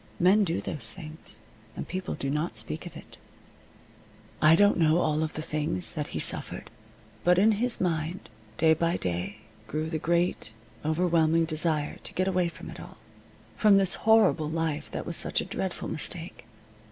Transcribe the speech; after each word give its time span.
Men 0.19 0.43
do 0.43 0.61
those 0.61 0.89
things, 0.89 1.39
and 1.75 1.87
people 1.87 2.15
do 2.15 2.31
not 2.31 2.57
speak 2.57 2.87
of 2.87 2.97
it. 2.97 3.19
I 4.41 4.55
don't 4.55 4.79
know 4.79 4.97
all 4.97 5.19
the 5.19 5.27
things 5.43 5.93
that 5.93 6.07
he 6.07 6.19
suffered. 6.19 6.71
But 7.23 7.37
in 7.37 7.51
his 7.51 7.79
mind, 7.79 8.27
day 8.57 8.73
by 8.73 8.97
day, 8.97 9.41
grew 9.67 9.91
the 9.91 9.99
great, 9.99 10.53
overwhelming 10.83 11.45
desire 11.45 11.97
to 12.01 12.13
get 12.13 12.27
away 12.27 12.47
from 12.47 12.71
it 12.71 12.79
all 12.79 12.97
from 13.55 13.77
this 13.77 13.93
horrible 14.09 14.49
life 14.49 14.89
that 14.89 15.05
was 15.05 15.17
such 15.17 15.39
a 15.39 15.45
dreadful 15.45 15.87
mistake. 15.87 16.47